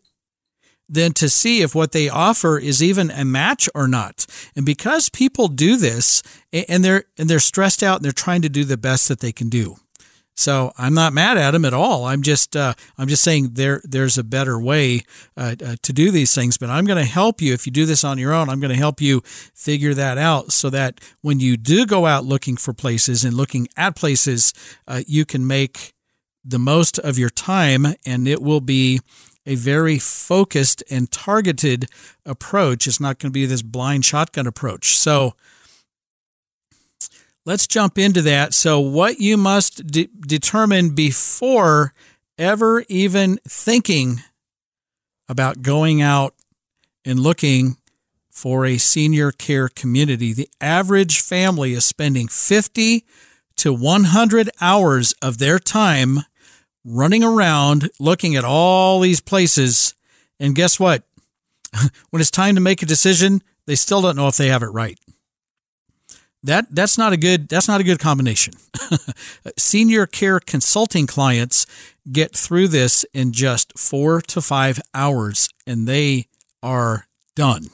[0.89, 4.27] than to see if what they offer is even a match or not.
[4.55, 8.49] And because people do this and they're and they're stressed out and they're trying to
[8.49, 9.77] do the best that they can do.
[10.37, 12.07] So I'm not mad at them at all.
[12.07, 15.03] I'm just uh, I'm just saying there there's a better way
[15.37, 16.59] uh, uh, to do these things.
[16.59, 18.49] But I'm going to help you if you do this on your own.
[18.49, 22.25] I'm going to help you figure that out so that when you do go out
[22.25, 24.53] looking for places and looking at places,
[24.89, 25.93] uh, you can make
[26.45, 29.01] the most of your time, and it will be
[29.47, 31.87] a very focused and targeted
[32.25, 32.87] approach.
[32.87, 34.97] It's not going to be this blind shotgun approach.
[34.97, 35.35] So
[37.45, 38.55] let's jump into that.
[38.55, 41.93] So, what you must de- determine before
[42.39, 44.23] ever even thinking
[45.29, 46.35] about going out
[47.05, 47.77] and looking
[48.31, 50.33] for a senior care community.
[50.33, 53.05] The average family is spending 50
[53.57, 56.21] to 100 hours of their time
[56.85, 59.95] running around looking at all these places.
[60.39, 61.05] And guess what?
[62.11, 64.67] when it's time to make a decision, they still don't know if they have it
[64.67, 64.99] right.
[66.43, 68.53] That that's not a good that's not a good combination.
[69.59, 71.67] Senior care consulting clients
[72.13, 76.27] get through this in just 4 to 5 hours and they
[76.63, 77.69] are done.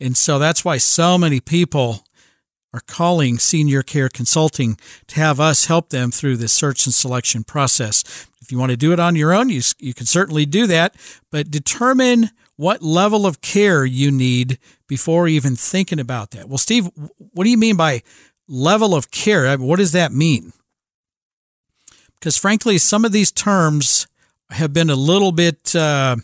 [0.00, 2.04] And so that's why so many people
[2.72, 7.44] are calling Senior Care Consulting to have us help them through this search and selection
[7.44, 8.26] process.
[8.40, 10.96] If you want to do it on your own, you, you can certainly do that,
[11.30, 14.58] but determine what level of care you need
[14.88, 16.48] before even thinking about that.
[16.48, 18.02] Well, Steve, what do you mean by
[18.48, 19.56] level of care?
[19.56, 20.52] What does that mean?
[22.14, 24.06] Because frankly, some of these terms
[24.50, 26.16] have been a little bit uh,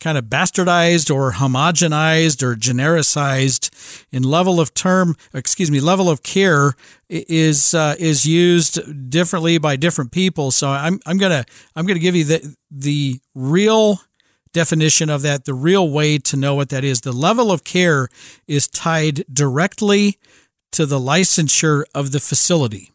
[0.00, 3.70] kind of bastardized or homogenized or genericized
[4.12, 6.74] in level of term excuse me level of care
[7.08, 10.50] is uh, is used differently by different people.
[10.50, 14.00] So i'm i'm going to i'm going to give you the the real
[14.52, 17.00] definition of that the real way to know what that is.
[17.00, 18.08] The level of care
[18.46, 20.18] is tied directly
[20.72, 22.93] to the licensure of the facility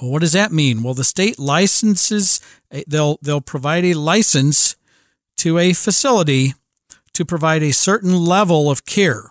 [0.00, 0.82] well, what does that mean?
[0.82, 4.76] Well, the state licenses eh, they'll they'll provide a license
[5.38, 6.54] to a facility
[7.12, 9.30] to provide a certain level of care.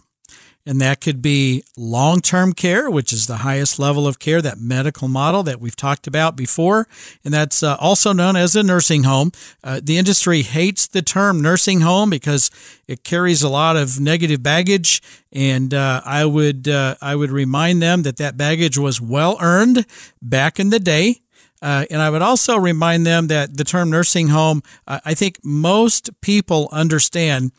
[0.67, 4.59] And that could be long term care, which is the highest level of care, that
[4.59, 6.87] medical model that we've talked about before.
[7.23, 9.31] And that's uh, also known as a nursing home.
[9.63, 12.49] Uh, the industry hates the term nursing home because
[12.87, 15.03] it carries a lot of negative baggage.
[15.31, 19.85] And uh, I, would, uh, I would remind them that that baggage was well earned
[20.19, 21.19] back in the day.
[21.61, 25.39] Uh, and I would also remind them that the term nursing home, uh, I think
[25.43, 27.51] most people understand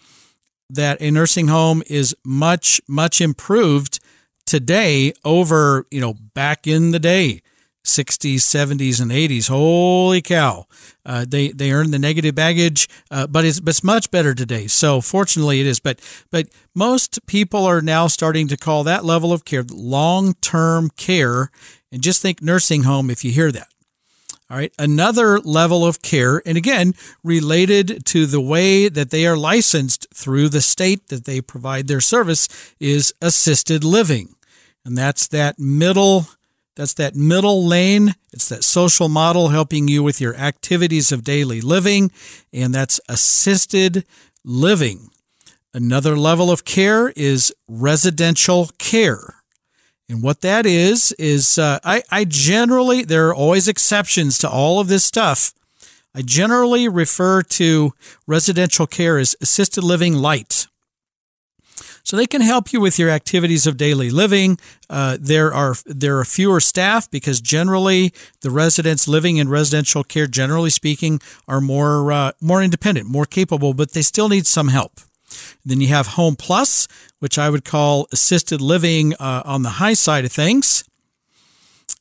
[0.70, 4.00] that a nursing home is much, much improved
[4.46, 7.42] today over, you know, back in the day.
[7.84, 9.48] 60s, 70s, and 80s.
[9.48, 10.66] Holy cow!
[11.04, 14.66] Uh, they they earned the negative baggage, uh, but it's but it's much better today.
[14.66, 15.78] So fortunately, it is.
[15.78, 16.00] But
[16.32, 21.50] but most people are now starting to call that level of care long term care,
[21.92, 23.68] and just think nursing home if you hear that.
[24.48, 24.72] All right.
[24.78, 30.50] Another level of care, and again, related to the way that they are licensed through
[30.50, 34.36] the state that they provide their service, is assisted living.
[34.84, 36.28] And that's that middle.
[36.76, 38.14] That's that middle lane.
[38.32, 42.12] It's that social model helping you with your activities of daily living,
[42.52, 44.04] and that's assisted
[44.44, 45.08] living.
[45.74, 49.35] Another level of care is residential care.
[50.08, 54.78] And what that is, is uh, I, I generally, there are always exceptions to all
[54.78, 55.52] of this stuff.
[56.14, 57.92] I generally refer to
[58.26, 60.68] residential care as assisted living light.
[62.04, 64.58] So they can help you with your activities of daily living.
[64.88, 70.28] Uh, there are there are fewer staff because generally the residents living in residential care,
[70.28, 75.00] generally speaking, are more uh, more independent, more capable, but they still need some help.
[75.64, 79.94] Then you have Home Plus, which I would call assisted living uh, on the high
[79.94, 80.84] side of things.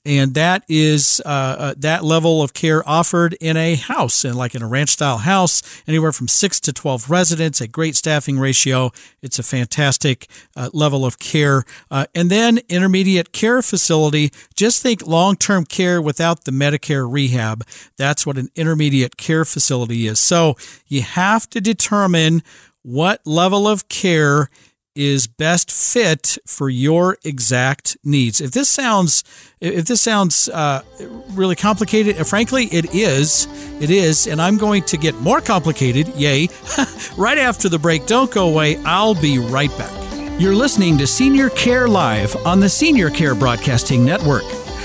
[0.05, 4.53] And that is uh, uh, that level of care offered in a house, and like
[4.53, 8.91] in a ranch style house, anywhere from six to 12 residents, a great staffing ratio.
[9.23, 11.63] It's a fantastic uh, level of care.
[11.89, 17.65] Uh, and then intermediate care facility, just think long term care without the Medicare rehab.
[17.97, 20.19] That's what an intermediate care facility is.
[20.19, 20.55] So
[20.87, 22.43] you have to determine
[22.85, 24.49] what level of care
[24.95, 28.39] is best fit for your exact needs.
[28.39, 29.23] If this sounds
[29.59, 30.83] if this sounds uh,
[31.31, 33.47] really complicated, frankly, it is.
[33.81, 36.07] It is, and I'm going to get more complicated.
[36.15, 36.47] Yay!
[37.17, 38.05] right after the break.
[38.05, 38.77] Don't go away.
[38.85, 39.91] I'll be right back.
[40.39, 44.43] You're listening to Senior Care Live on the Senior Care Broadcasting Network.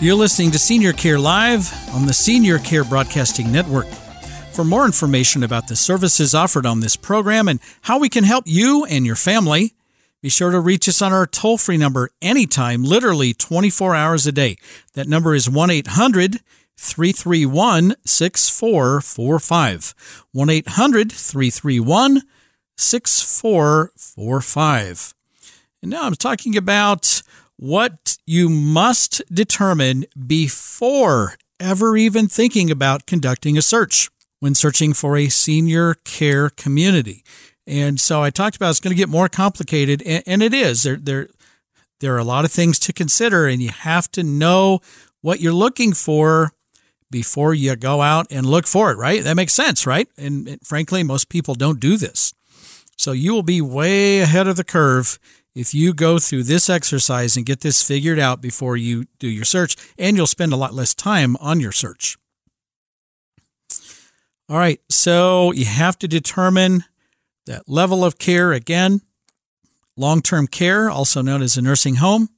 [0.00, 3.86] You're listening to Senior Care Live on the Senior Care Broadcasting Network.
[4.52, 8.42] For more information about the services offered on this program and how we can help
[8.46, 9.74] you and your family,
[10.20, 14.32] be sure to reach us on our toll free number anytime, literally 24 hours a
[14.32, 14.56] day.
[14.94, 16.40] That number is 1 800
[16.76, 19.94] 331 6445.
[20.32, 22.22] 1 800 331
[22.76, 25.14] 6445.
[25.82, 27.22] And now I'm talking about
[27.56, 35.16] what you must determine before ever even thinking about conducting a search when searching for
[35.16, 37.24] a senior care community.
[37.66, 40.82] And so I talked about it's going to get more complicated, and, and it is.
[40.82, 41.28] There, there,
[42.00, 44.80] there are a lot of things to consider, and you have to know
[45.22, 46.52] what you're looking for
[47.10, 49.22] before you go out and look for it, right?
[49.22, 50.08] That makes sense, right?
[50.18, 52.34] And, and frankly, most people don't do this.
[52.98, 55.18] So you will be way ahead of the curve
[55.54, 59.44] if you go through this exercise and get this figured out before you do your
[59.44, 62.16] search, and you'll spend a lot less time on your search.
[64.48, 66.84] All right, so you have to determine
[67.46, 69.00] that level of care again.
[69.96, 72.28] Long term care, also known as a nursing home.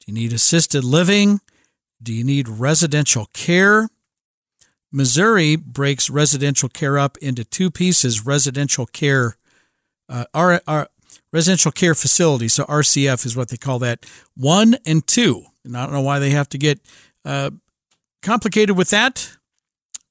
[0.00, 1.40] Do you need assisted living?
[2.02, 3.88] Do you need residential care?
[4.92, 9.36] Missouri breaks residential care up into two pieces residential care,
[10.08, 10.88] uh, our, our
[11.32, 12.48] residential care facility.
[12.48, 14.06] So RCF is what they call that.
[14.36, 15.44] One and two.
[15.64, 16.80] And I don't know why they have to get
[17.24, 17.50] uh,
[18.22, 19.36] complicated with that,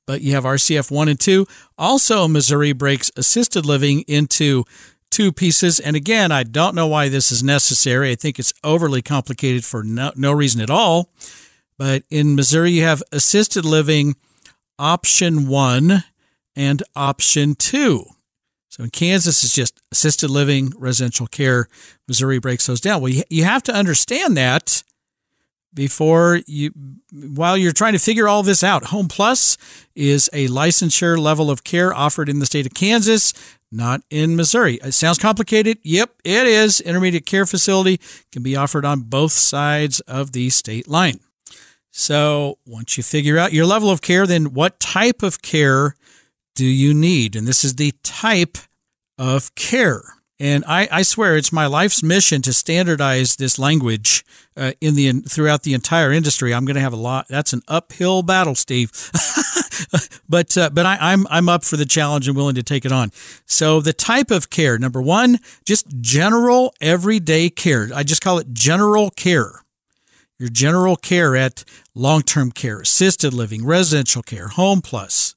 [0.05, 1.47] but you have RCF one and two.
[1.77, 4.63] Also, Missouri breaks assisted living into
[5.09, 5.79] two pieces.
[5.79, 8.11] And again, I don't know why this is necessary.
[8.11, 11.11] I think it's overly complicated for no, no reason at all.
[11.77, 14.15] But in Missouri, you have assisted living
[14.79, 16.03] option one
[16.55, 18.05] and option two.
[18.77, 21.67] So in Kansas, it's just assisted living, residential care.
[22.07, 23.01] Missouri breaks those down.
[23.01, 24.83] Well, you have to understand that
[25.73, 26.71] before you,
[27.11, 28.85] while you're trying to figure all this out.
[28.85, 29.57] Home Plus
[29.95, 33.33] is a licensure level of care offered in the state of Kansas,
[33.71, 34.75] not in Missouri.
[34.83, 35.79] It sounds complicated.
[35.83, 36.79] Yep, it is.
[36.79, 37.99] Intermediate care facility
[38.31, 41.19] can be offered on both sides of the state line.
[41.89, 45.95] So once you figure out your level of care, then what type of care
[46.57, 47.35] do you need?
[47.35, 48.57] And this is the type
[49.17, 50.01] of care.
[50.39, 55.11] And I, I swear it's my life's mission to standardize this language uh, in the
[55.21, 56.53] throughout the entire industry.
[56.53, 57.27] I'm going to have a lot.
[57.27, 58.91] That's an uphill battle, Steve.
[60.29, 62.91] but uh, but I, I'm I'm up for the challenge and willing to take it
[62.91, 63.11] on.
[63.45, 67.89] So the type of care, number one, just general everyday care.
[67.95, 69.61] I just call it general care
[70.39, 71.63] your general care at
[71.95, 75.35] long term care, assisted living, residential care, home plus,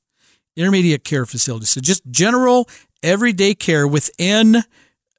[0.61, 1.66] intermediate care facility.
[1.66, 2.68] So just general
[3.02, 4.62] everyday care within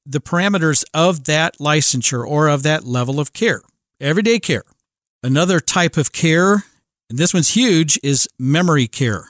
[0.06, 3.62] the parameters of that licensure or of that level of care.
[4.00, 4.64] Everyday care.
[5.24, 6.64] Another type of care,
[7.10, 9.28] and this one's huge, is memory care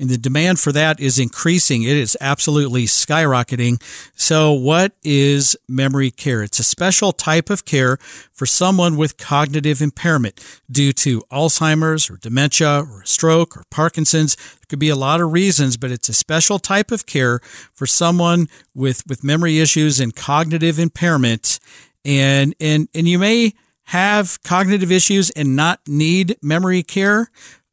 [0.00, 1.82] and the demand for that is increasing.
[1.82, 3.80] It is absolutely skyrocketing.
[4.14, 6.42] So, what is memory care?
[6.42, 7.98] It's a special type of care
[8.32, 14.36] for someone with cognitive impairment due to Alzheimer's or dementia or stroke or Parkinson's.
[14.36, 17.40] There could be a lot of reasons, but it's a special type of care
[17.74, 21.60] for someone with, with memory issues and cognitive impairment.
[22.06, 23.52] And, and, and you may
[23.90, 27.28] have cognitive issues and not need memory care,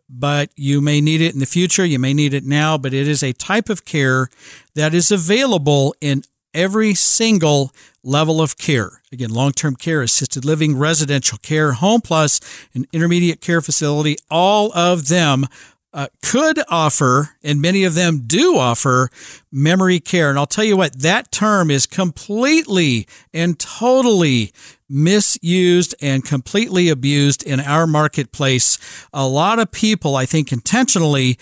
[0.09, 1.85] but you may need it in the future.
[1.85, 4.29] You may need it now, but it is a type of care
[4.75, 7.71] that is available in every single
[8.03, 9.01] level of care.
[9.11, 12.39] Again, long term care, assisted living, residential care, home plus,
[12.73, 15.45] an intermediate care facility, all of them
[15.93, 19.09] uh, could offer, and many of them do offer,
[19.51, 20.29] memory care.
[20.29, 24.51] And I'll tell you what, that term is completely and totally
[24.89, 28.77] misused and completely abused in our marketplace.
[29.13, 31.37] A lot of people, I think intentionally,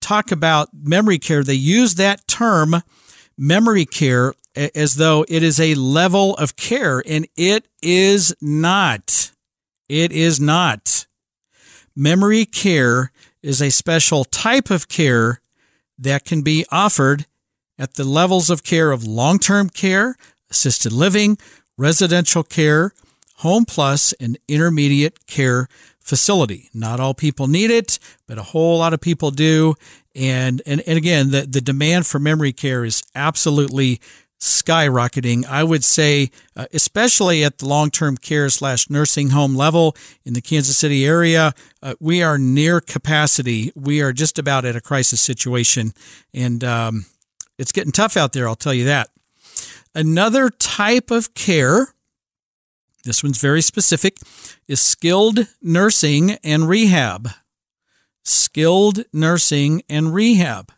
[0.00, 1.42] talk about memory care.
[1.42, 2.82] They use that term,
[3.36, 4.34] memory care,
[4.74, 9.30] as though it is a level of care, and it is not.
[9.88, 11.06] It is not.
[11.94, 13.12] Memory care
[13.42, 15.40] is a special type of care
[15.98, 17.26] that can be offered
[17.78, 20.16] at the levels of care of long term care,
[20.50, 21.38] assisted living,
[21.78, 22.92] residential care,
[23.36, 25.68] home plus, and intermediate care
[25.98, 26.68] facility.
[26.74, 29.74] Not all people need it, but a whole lot of people do.
[30.14, 34.00] And, and, and again, the, the demand for memory care is absolutely
[34.40, 35.44] skyrocketing.
[35.46, 40.34] I would say, uh, especially at the long term care slash nursing home level in
[40.34, 41.52] the Kansas City area,
[41.82, 43.72] uh, we are near capacity.
[43.74, 45.92] We are just about at a crisis situation.
[46.32, 47.06] And um,
[47.58, 49.10] it's getting tough out there, I'll tell you that.
[49.94, 51.88] Another type of care,
[53.04, 54.18] this one's very specific,
[54.66, 57.30] is skilled nursing and rehab.
[58.24, 60.72] Skilled nursing and rehab.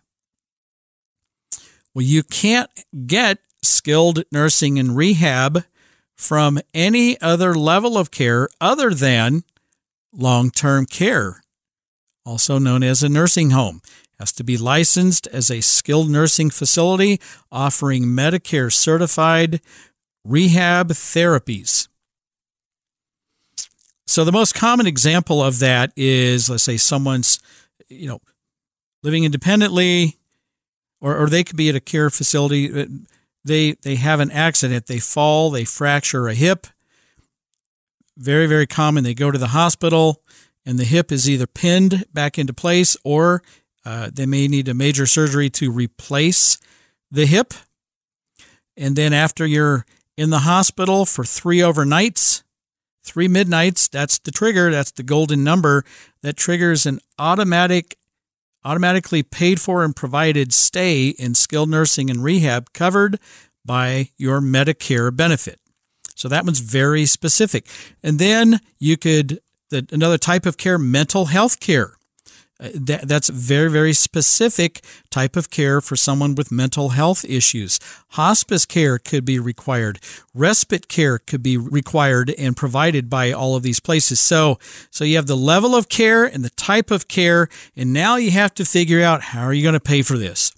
[1.95, 2.71] Well, you can't
[3.07, 5.65] get skilled nursing and rehab
[6.17, 9.43] from any other level of care other than
[10.13, 11.43] long term care,
[12.25, 13.81] also known as a nursing home.
[14.21, 17.19] Has to be licensed as a skilled nursing facility
[17.51, 19.63] offering Medicare certified
[20.27, 21.89] rehab therapies.
[24.07, 27.41] So the most common example of that is let's say someone's
[27.89, 28.21] you know
[29.03, 30.19] living independently
[31.01, 32.87] or, or they could be at a care facility uh,
[33.43, 36.67] they they have an accident they fall they fracture a hip
[38.19, 40.23] very very common they go to the hospital
[40.67, 43.43] and the hip is either pinned back into place or
[43.85, 46.59] uh, they may need a major surgery to replace
[47.11, 47.55] the hip.
[48.77, 49.85] And then after you're
[50.17, 52.43] in the hospital for three overnights
[53.03, 55.85] three midnights that's the trigger that's the golden number
[56.23, 57.97] that triggers an automatic
[58.65, 63.19] automatically paid for and provided stay in skilled nursing and rehab covered
[63.65, 65.59] by your medicare benefit.
[66.15, 67.67] So that one's very specific.
[68.03, 71.95] And then you could the, another type of care mental health care
[72.61, 77.81] Uh, that, that's very, very specific type of care for someone with mental health issues.
[78.11, 79.99] Hospice care could be required.
[80.35, 84.21] Respite care could be required and provided by all of these places.
[84.21, 84.59] So,
[84.91, 88.31] so you have the level of care and the type of care, and now you
[88.33, 90.53] have to figure out how are you going to pay for this.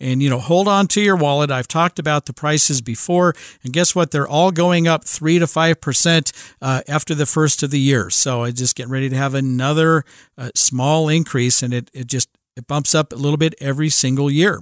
[0.00, 1.50] And, you know, hold on to your wallet.
[1.50, 3.34] I've talked about the prices before.
[3.64, 4.10] And guess what?
[4.10, 8.08] They're all going up 3 to 5% uh, after the first of the year.
[8.10, 10.04] So I just get ready to have another
[10.36, 11.62] uh, small increase.
[11.62, 14.60] And it, it just it bumps up a little bit every single year.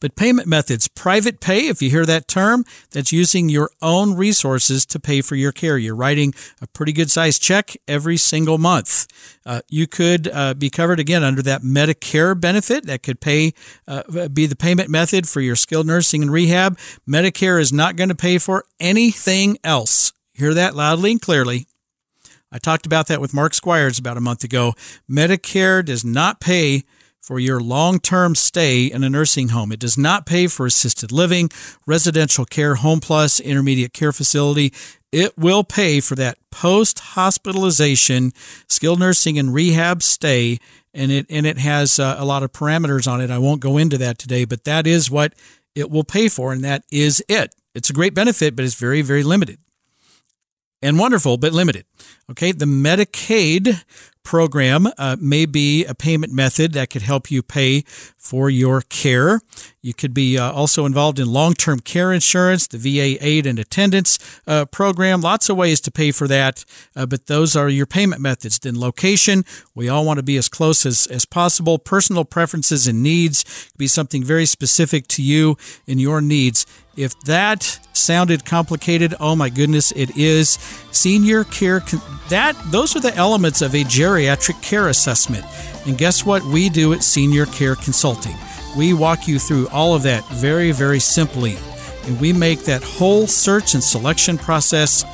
[0.00, 4.86] But payment methods, private pay, if you hear that term, that's using your own resources
[4.86, 5.78] to pay for your care.
[5.78, 9.06] You're writing a pretty good sized check every single month.
[9.44, 13.52] Uh, you could uh, be covered again under that Medicare benefit that could pay
[13.86, 16.78] uh, be the payment method for your skilled nursing and rehab.
[17.08, 20.12] Medicare is not going to pay for anything else.
[20.32, 21.66] Hear that loudly and clearly.
[22.50, 24.72] I talked about that with Mark Squires about a month ago.
[25.10, 26.84] Medicare does not pay
[27.20, 29.72] for your long term stay in a nursing home.
[29.72, 31.50] It does not pay for assisted living,
[31.86, 34.72] residential care, home plus, intermediate care facility.
[35.12, 38.32] It will pay for that post hospitalization,
[38.68, 40.58] skilled nursing and rehab stay.
[40.94, 43.30] And it, and it has uh, a lot of parameters on it.
[43.30, 45.34] I won't go into that today, but that is what
[45.74, 47.54] it will pay for, and that is it.
[47.74, 49.58] It's a great benefit, but it's very, very limited
[50.82, 51.84] and wonderful, but limited.
[52.30, 53.84] Okay, the Medicaid
[54.28, 57.80] program uh, may be a payment method that could help you pay
[58.18, 59.40] for your care.
[59.80, 63.58] You could be uh, also involved in long term care insurance, the VA aid and
[63.58, 65.22] attendance uh, program.
[65.22, 68.58] Lots of ways to pay for that, uh, but those are your payment methods.
[68.58, 71.78] Then, location, we all want to be as close as, as possible.
[71.78, 75.56] Personal preferences and needs could be something very specific to you
[75.86, 76.66] and your needs.
[76.96, 80.58] If that sounded complicated, oh my goodness, it is.
[80.90, 81.80] Senior care
[82.28, 84.17] that those are the elements of a geriatric
[84.62, 85.44] care assessment.
[85.86, 88.36] And guess what we do at Senior Care Consulting?
[88.76, 91.56] We walk you through all of that very very simply.
[92.04, 95.04] And we make that whole search and selection process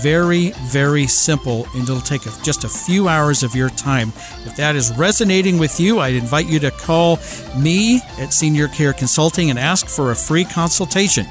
[0.00, 4.08] very, very simple, and it'll take just a few hours of your time.
[4.46, 7.18] If that is resonating with you, I'd invite you to call
[7.56, 11.26] me at Senior Care Consulting and ask for a free consultation.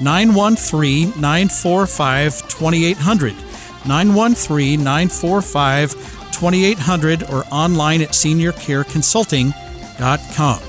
[0.00, 3.34] 913 945 2800.
[3.84, 5.92] 913 945
[6.42, 10.60] 2800 or online at seniorcareconsulting.com.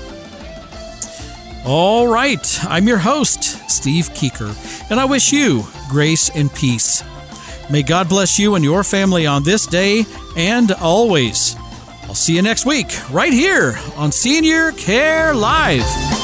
[1.66, 4.54] All right, I'm your host, Steve Keeker,
[4.88, 7.02] and I wish you grace and peace.
[7.68, 10.04] May God bless you and your family on this day
[10.36, 11.56] and always.
[12.04, 16.23] I'll see you next week, right here on Senior Care Live.